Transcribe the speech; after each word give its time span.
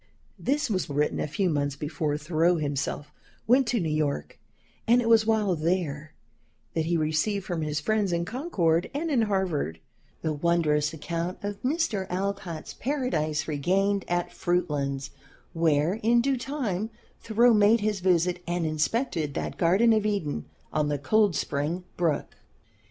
This 0.39 0.67
was 0.67 0.89
written 0.89 1.19
a 1.19 1.27
few 1.27 1.47
months 1.47 1.75
before 1.75 2.17
Thoreau 2.17 2.55
himself 2.55 3.11
went 3.45 3.67
to 3.67 3.79
New 3.79 3.87
York, 3.95 4.39
and 4.87 4.99
it 4.99 5.07
was 5.07 5.27
while 5.27 5.55
there 5.55 6.15
that 6.73 6.85
he 6.85 6.97
received 6.97 7.45
from 7.45 7.61
his 7.61 7.79
friends 7.79 8.11
in 8.11 8.25
Concord 8.25 8.89
and 8.95 9.11
in 9.11 9.21
Harvard, 9.21 9.79
the 10.23 10.33
wondrous 10.33 10.91
account 10.91 11.37
of 11.43 11.61
Mr. 11.61 12.07
Alcott's 12.09 12.73
Paradise 12.73 13.47
Regained 13.47 14.03
at 14.07 14.33
Fruitlands; 14.33 15.11
where 15.53 15.93
in 16.01 16.19
due 16.19 16.35
time 16.35 16.89
Thoreau 17.21 17.53
made 17.53 17.81
his 17.81 17.99
visit 17.99 18.41
and 18.47 18.65
inspected 18.65 19.35
that 19.35 19.55
Garden 19.59 19.93
of 19.93 20.03
Eden 20.07 20.45
on 20.73 20.87
the 20.89 20.97
Coldspring 20.97 21.83
Brook. 21.95 22.37